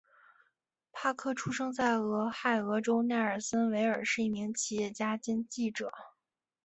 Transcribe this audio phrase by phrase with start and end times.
[0.91, 5.91] 帕克出生在俄亥俄州奈尔森维尔是一名企业家兼记者。